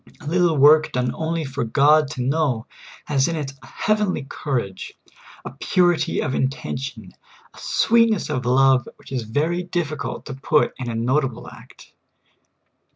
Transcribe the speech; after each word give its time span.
A 0.19 0.25
little 0.25 0.57
w^ork 0.57 0.93
done 0.93 1.11
only 1.13 1.45
for 1.45 1.63
God 1.63 2.07
to 2.13 2.23
know 2.23 2.65
has 3.05 3.27
in 3.27 3.35
it 3.35 3.53
a 3.61 3.67
heavenly 3.67 4.23
courage, 4.27 4.95
a 5.45 5.51
purity 5.51 6.21
of 6.21 6.33
intention, 6.33 7.11
a 7.53 7.59
sweet 7.59 8.09
ness 8.09 8.27
of 8.31 8.47
love, 8.47 8.89
which 8.95 9.11
is 9.11 9.21
very 9.21 9.61
difficult 9.61 10.25
to 10.25 10.33
put 10.33 10.73
in 10.79 10.89
a 10.89 10.95
notable 10.95 11.47
act. 11.47 11.93